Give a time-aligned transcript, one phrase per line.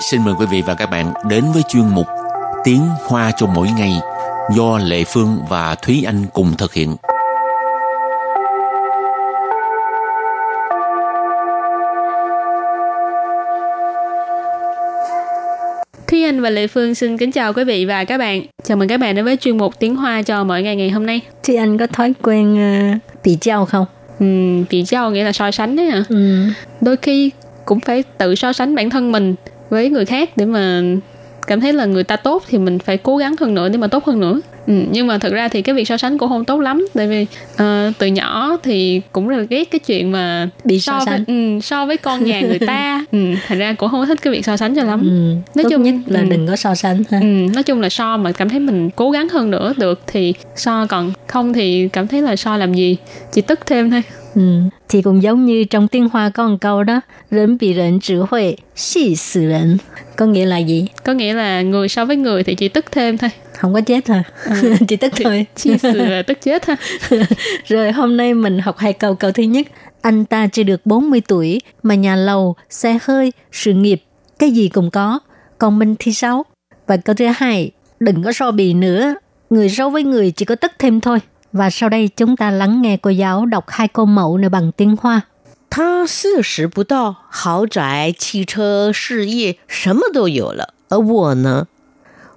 [0.00, 2.06] xin mời quý vị và các bạn đến với chuyên mục
[2.64, 3.92] Tiếng Hoa cho mỗi ngày
[4.56, 6.96] do Lệ Phương và Thúy Anh cùng thực hiện.
[16.06, 18.42] Thúy Anh và Lệ Phương xin kính chào quý vị và các bạn.
[18.64, 21.06] Chào mừng các bạn đến với chuyên mục Tiếng Hoa cho mỗi ngày ngày hôm
[21.06, 21.20] nay.
[21.42, 23.86] Thì anh có thói quen uh, bị trao không?
[24.18, 26.04] Ừm, bị trao nghĩa là so sánh đấy hả?
[26.08, 26.44] Ừ.
[26.80, 27.30] Đôi khi
[27.64, 29.34] cũng phải tự so sánh bản thân mình
[29.70, 30.82] với người khác để mà
[31.46, 33.86] cảm thấy là người ta tốt thì mình phải cố gắng hơn nữa để mà
[33.86, 36.44] tốt hơn nữa ừ, nhưng mà thật ra thì cái việc so sánh cũng không
[36.44, 37.22] tốt lắm tại vì
[37.54, 41.06] uh, từ nhỏ thì cũng rất là ghét cái chuyện mà Bị so so với
[41.06, 41.24] sánh.
[41.26, 44.44] ừ, so với con nhà người ta ừ, thành ra cũng không thích cái việc
[44.44, 45.34] so sánh cho lắm Ừ.
[45.54, 46.26] Nói Tốt chung- nhất là ừ.
[46.30, 47.18] đừng có so sánh ha.
[47.20, 50.34] Ừ, nói chung là so mà cảm thấy mình cố gắng hơn nữa được thì
[50.56, 52.96] so còn không thì cảm thấy là so làm gì
[53.32, 54.02] chỉ tức thêm thôi
[54.35, 54.41] Ừ.
[54.89, 59.79] Thì cũng giống như trong tiếng Hoa có một câu đó,人比人只会气死人.
[60.15, 60.87] Có nghĩa là gì?
[61.03, 64.05] có nghĩa là người so với người thì chỉ tức thêm thôi Không có chết
[64.05, 64.21] thôi,
[64.87, 65.45] chỉ tức thôi.
[65.55, 66.75] chia sẻ là tức chết ha
[67.67, 69.15] Rồi hôm nay mình học hai câu.
[69.15, 69.67] Câu thứ nhất,
[70.01, 74.03] anh ta chưa được 40 tuổi mà nhà lầu, xe hơi, sự nghiệp,
[74.39, 75.19] cái gì cũng có.
[75.57, 76.45] Còn mình thì sao?
[76.87, 79.15] Và câu thứ hai, đừng có so bì nữa.
[79.49, 81.19] Người so với người chỉ có tức thêm thôi.
[81.53, 84.71] Và sau đây chúng ta lắng nghe cô giáo đọc hai câu mẫu này bằng
[84.71, 85.21] tiếng Hoa.
[85.69, 91.67] 他四十不到，豪宅、汽车、事业什么都有了，而我呢？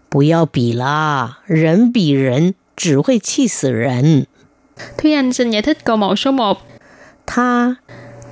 [0.08, 4.27] 不要比啦，人比人只会气死人。
[4.97, 6.58] Thúy Anh xin giải thích câu mẫu số 1.
[7.27, 7.77] 他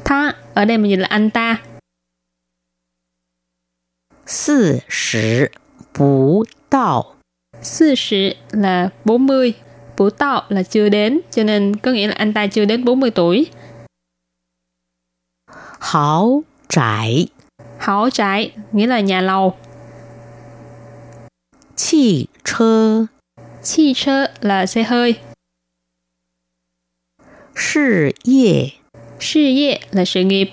[0.05, 1.59] Tha, ở đây mình dịch là anh ta.
[4.25, 5.53] 四十
[5.92, 7.17] 不到，
[7.62, 9.55] 40 là 40.
[10.02, 13.12] của tạo là chưa đến, cho nên có nghĩa là anh ta chưa đến 40
[13.12, 13.52] tuổi.
[15.80, 17.28] Hảo trại
[17.78, 19.58] Hảo trại, nghĩa là nhà lầu.
[21.76, 23.06] Chi chơ
[23.64, 25.20] Chi chơ là xe hơi.
[27.56, 28.70] Sự yê
[29.20, 30.50] Sự yê là sự nghiệp.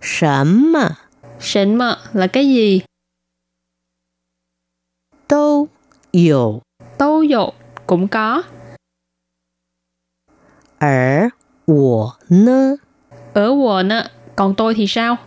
[0.00, 0.90] Sẩm mà
[1.40, 2.82] Sẩm mà là cái gì?
[5.28, 5.68] Đâu
[6.14, 6.63] 有
[6.97, 7.49] Tâu dụ
[7.87, 8.43] cũng có.
[10.79, 11.31] 而
[11.65, 12.77] 我呢？
[13.33, 15.17] Ở quần á, còn tôi thì sao?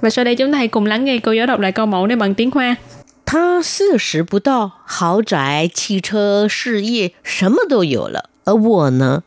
[0.00, 2.06] Và sau đây chúng ta hãy cùng lắng nghe cô giáo đọc lại câu mẫu
[2.06, 2.76] này bằng tiếng Hoa.
[3.24, 9.22] 他四十不到，豪宅、汽车、事业什么都有了，而我呢？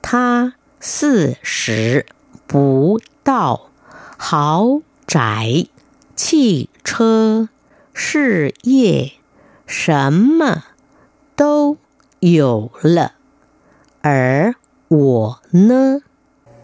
[0.00, 2.06] 他四十
[2.46, 3.70] 不到，
[4.16, 5.66] 豪宅、
[6.16, 7.48] 汽车、
[7.92, 9.12] 事业
[9.66, 10.64] 什么
[11.38, 11.76] 都
[12.20, 13.12] 有了，
[14.02, 14.54] 而
[14.88, 16.00] 我呢？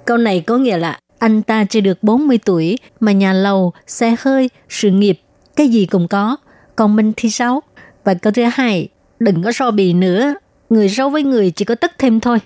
[0.04, 4.16] Câu này có nghĩa là anh ta chưa được 40 tuổi mà nhà lầu, xe
[4.18, 5.20] hơi, sự nghiệp,
[5.56, 6.36] cái gì cũng có.
[6.76, 7.62] Còn mình thì sao?
[8.04, 10.34] Và câu thứ hai, đừng có so bì nữa.
[10.70, 12.38] Người so với người chỉ có tức thêm thôi.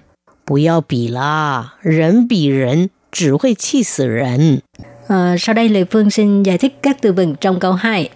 [0.46, 4.60] 不要比啦，人比人只会气死人。
[5.06, 8.10] Ờ, sau đây Lê Phương xin giải thích các từ vựng trong câu 2.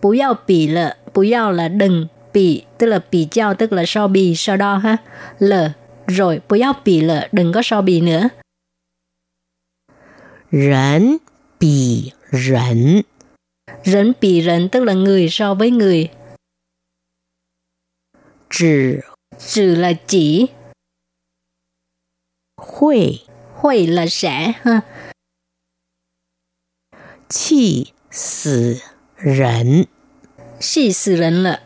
[0.00, 0.96] 不要比了。
[1.14, 3.84] Bú yào bì lợ, bú yào là đừng, bì tức là bì giao tức là
[3.86, 4.96] so bì, so đo ha.
[5.38, 5.70] Lợ,
[6.06, 8.28] rồi bú yào bì lợ, đừng có so bì nữa.
[10.50, 11.18] 人
[11.58, 13.04] 比人
[13.84, 16.10] Rấn bì rấn tức là người so với người.
[18.50, 19.00] 只
[19.38, 20.48] Trừ là chỉ,
[22.56, 24.82] 会 huệ là sẽ ha.
[27.28, 28.80] 气死
[29.18, 29.86] 人。
[30.60, 31.60] Xì xử rấn là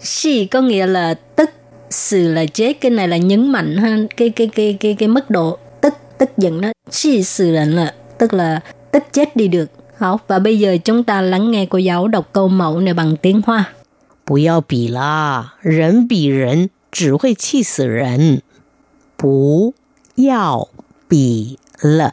[0.00, 1.50] xì có nghĩa là tức
[1.90, 5.30] xử là chết cái này là nhấn mạnh ha cái cái cái cái cái mức
[5.30, 8.60] độ tức tức giận đó xì xử rấn là tức là
[8.90, 12.28] tức chết đi được Hảo, và bây giờ chúng ta lắng nghe cô giáo đọc
[12.32, 13.64] câu mẫu này bằng tiếng Hoa.
[14.24, 18.42] 不要比啦，人比人只会气死人。
[19.16, 19.74] 不
[20.16, 20.68] 要
[21.08, 22.12] 比了，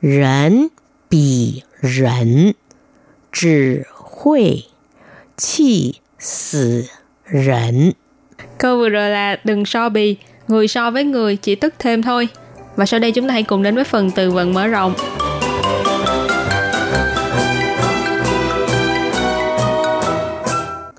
[0.00, 0.70] 人
[1.08, 2.54] 比人
[3.32, 3.86] 只
[4.22, 4.64] 会
[5.36, 6.84] 气死
[7.24, 7.94] 人。
[8.58, 10.16] Câu vừa rồi là đừng so bì,
[10.48, 12.28] người so với người chỉ tức thêm thôi.
[12.76, 14.94] Và sau đây chúng ta hãy cùng đến với phần từ vựng mở rộng.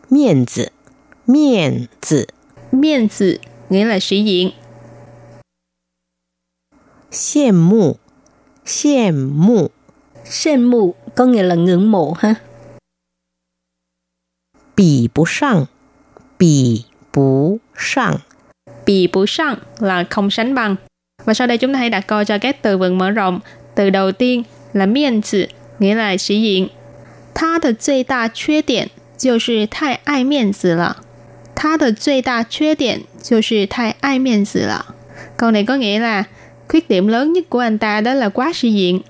[0.09, 0.71] 面子，
[1.27, 2.25] 面子，
[2.71, 3.37] Miên tử
[3.69, 4.51] nghĩa là sĩ diện.
[7.11, 7.97] 羡慕，
[8.65, 9.69] 羡慕，
[10.25, 12.35] Sen mù có nghĩa là ngưỡng mộ ha.
[14.75, 15.67] 比不上，
[16.37, 18.21] 比不上，
[18.85, 20.75] Bì bù sang là không sánh bằng.
[21.25, 23.39] Và sau đây chúng ta hãy đặt câu cho các từ vựng mở rộng.
[23.75, 24.43] Từ đầu tiên
[24.73, 25.45] là miên tử,
[25.79, 26.69] nghĩa là sĩ diện.
[27.33, 30.97] 他的最大缺点就是太爱面子了。
[31.55, 34.95] 他的最大缺点就是太爱面子了。
[35.37, 36.23] Câu này có nghĩa là
[36.67, 39.01] khuyết điểm lớn nhất của anh ta đó là quá sĩ diện.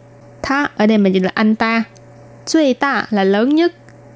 [0.42, 1.84] Tha ở đây mình dịch là anh ta.
[2.46, 3.74] Duy đa là lớn nhất.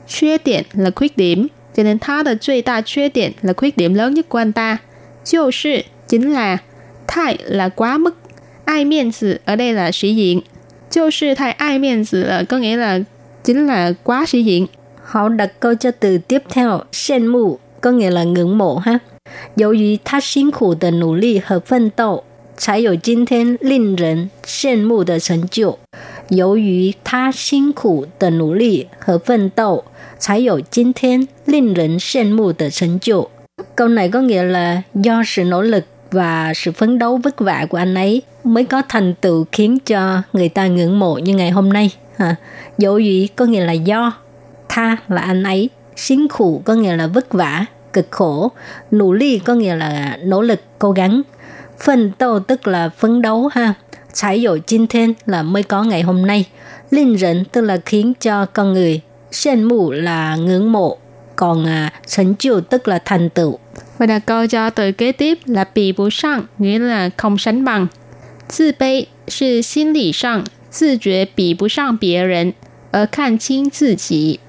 [0.08, 1.48] Khuyết điểm là khuyết điểm.
[1.76, 4.78] Cho nên tha的最大缺点 là khuyết điểm lớn nhất của anh ta.
[5.24, 6.58] 就是 chính là
[7.08, 8.16] Thái là quá mức.
[8.66, 10.42] Ai miên tử ở đây là sĩ diện.
[10.90, 13.00] 就是太爱面子了 có nghĩa là
[13.44, 14.68] chính là quá sĩ diện.
[15.04, 19.00] Họ đặt câu cho từ tiếp theo, sen mù, có nghĩa là ngưỡng mộ ha.
[19.56, 22.24] 由于他辛苦的努力和奋斗，
[22.56, 25.80] 才有今天令人羡慕的成就。
[26.30, 29.84] 由于他辛苦的努力和奋斗，
[30.20, 33.30] 才有今天令人羡慕的成就。
[33.76, 37.78] Câu này có nghĩa là do sự nỗ lực và sự phấn đấu vất vả của
[37.78, 41.74] anh ấy mới có thành tựu khiến cho người ta ngưỡng mộ như ngày hôm
[41.74, 41.92] nay.
[42.18, 42.36] Ha.
[42.78, 44.14] Dỗ ý có nghĩa là do,
[44.70, 48.52] tha là anh ấy,辛苦có nghĩa là vất vả, cực khổ,
[48.92, 51.22] nỗ lực có nghĩa là nỗ lực, cố gắng,
[51.80, 53.74] phân斗tức là phấn đấu ha,
[54.18, 56.46] Trái dụ jin thiên là mới có ngày hôm nay,
[56.90, 59.02] linh rỉnh tức là khiến cho con người,
[59.32, 60.98] sen mù là ngưỡng mộ,
[61.36, 63.60] còn à, thành tựu tức là thành tựu.
[63.98, 67.66] Và đặt câu cho từ kế tiếp là bị bù sang, nghĩa là không sánh
[67.66, 67.88] bằng.
[68.48, 72.54] 自卑是心理上自觉比不上别人
[72.92, 74.40] 而看清自己。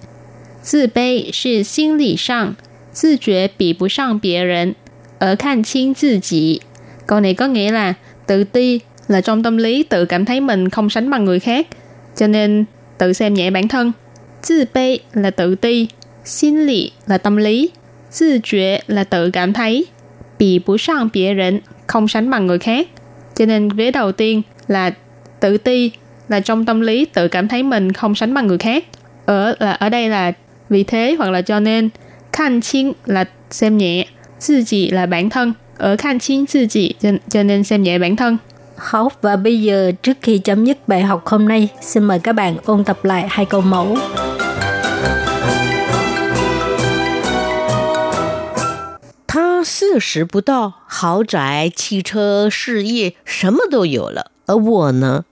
[0.62, 2.54] 自卑是心理上
[2.92, 4.74] 自觉比不上别人
[5.18, 6.60] 而看清自己。
[7.06, 7.94] Câu này có nghĩa là
[8.26, 11.67] tự ti là trong tâm lý tự cảm thấy mình không sánh bằng người khác,
[12.15, 12.65] cho nên
[12.97, 13.91] tự xem nhẹ bản thân.
[14.49, 15.87] Tự bê là tự ti,
[16.25, 17.69] xin lý là tâm lý,
[18.19, 19.85] tự 觉 là tự cảm thấy,
[20.39, 21.09] bị bù sang
[21.87, 22.87] không sánh bằng người khác.
[23.35, 24.91] Cho nên vế đầu tiên là
[25.39, 25.91] tự ti
[26.27, 28.85] là trong tâm lý tự cảm thấy mình không sánh bằng người khác.
[29.25, 30.31] Ở là ở đây là
[30.69, 31.89] vì thế hoặc là cho nên.
[32.33, 34.07] Khan chinh là xem nhẹ,
[34.39, 35.53] tự chỉ là bản thân.
[35.77, 38.37] Ở khan chinh tự chỉ cho, cho nên xem nhẹ bản thân.
[38.78, 42.32] Học và bây giờ trước khi chấm dứt bài học hôm nay, xin mời các
[42.32, 43.96] bạn ôn tập lại hai câu mẫu.
[49.26, 55.24] 他四十不到，豪宅、汽车、事业什么都有了，而我呢？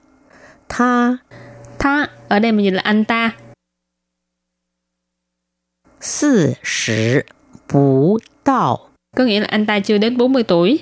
[0.68, 1.20] 他
[1.78, 3.34] 他 ở đây mình dịch là anh ta.
[6.00, 7.26] 四十
[7.68, 10.80] 不到，có nghĩa là anh ta chưa đến 40 tuổi.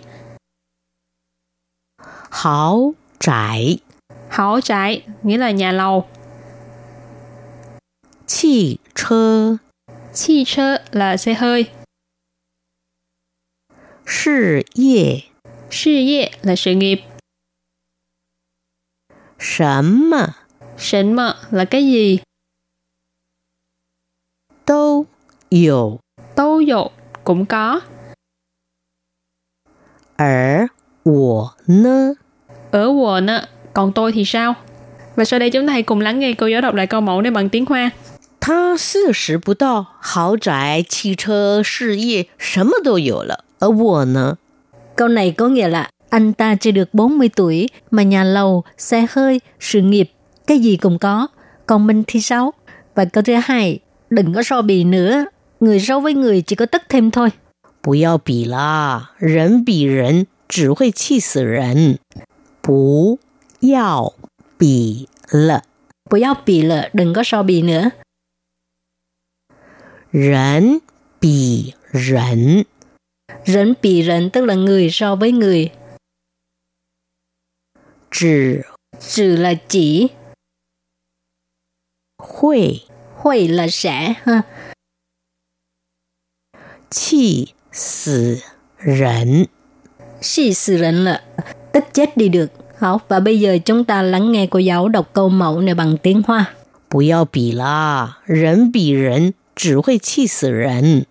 [2.36, 3.78] hảo trại.
[4.30, 6.08] Hảo trại nghĩa là nhà lầu.
[8.28, 9.56] Chi chơ.
[10.14, 11.72] Chi chơ là xe hơi.
[14.06, 15.20] Sự nghiệp,
[15.72, 16.98] Sự nghiệp là sự nghiệp.
[19.40, 20.28] Sầm mà.
[20.78, 22.20] Sầm mà là cái gì?
[24.68, 25.06] Đâu
[25.50, 26.00] yếu.
[26.36, 26.92] Đâu yếu
[27.24, 27.82] cũng có.
[30.18, 30.68] Ở,
[31.06, 32.16] 我呢？
[32.75, 33.43] Ở wo nè,
[33.75, 34.55] còn tôi thì sao?
[35.17, 37.23] Và sau đây chúng ta hãy cùng lắng nghe cô giáo đọc lại câu mẫu
[37.23, 37.91] này bằng tiếng Hoa.
[38.41, 44.39] 他四十不到，豪宅、汽车、事业什么都有了，而我呢？
[44.97, 49.07] Câu này có nghĩa là anh ta chưa được 40 tuổi mà nhà lầu, xe
[49.11, 50.11] hơi, sự nghiệp,
[50.47, 51.29] cái gì cũng có.
[51.67, 52.53] Còn mình thì sao?
[52.95, 53.79] Và câu thứ hai,
[54.11, 55.25] đừng có so bì nữa.
[55.61, 57.31] Người so với người chỉ có tất thêm thôi.
[57.83, 61.99] 不要比啦，人比人只会气死人。
[62.65, 63.19] 不
[63.61, 64.13] 要
[64.59, 65.65] 比了，
[66.11, 67.91] Bù giao bì là đừng có so bì nữa.
[70.11, 70.81] 人
[71.21, 72.65] 比人
[73.47, 75.71] Rỉnh bì rỉnh tức là người so với người.
[78.11, 78.63] 只
[79.01, 80.09] Trừ là chỉ,
[82.19, 82.81] 会
[83.17, 84.15] huệ là sẽ.
[84.25, 84.43] Ha.
[86.91, 88.43] 气死
[88.77, 89.47] 人。
[90.21, 91.25] Xì sự rỉnh là
[91.75, 92.47] tức chết đi được.
[92.79, 95.97] Hảo, và bây giờ chúng ta lắng nghe cô giáo đọc câu mẫu này bằng
[95.97, 96.45] tiếng Hoa.
[96.89, 101.05] 不要比啦，人比人只会气死人。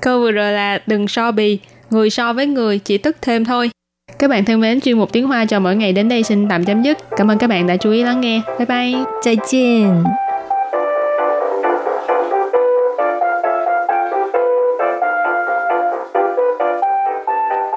[0.00, 1.58] Câu vừa rồi là đừng so bì,
[1.90, 3.70] người so với người chỉ tức thêm thôi.
[4.18, 6.64] Các bạn thân mến, chuyên mục tiếng Hoa cho mỗi ngày đến đây xin tạm
[6.64, 6.98] chấm dứt.
[7.16, 8.42] Cảm ơn các bạn đã chú ý lắng nghe.
[8.58, 9.04] Bye bye.
[9.22, 10.25] 再见。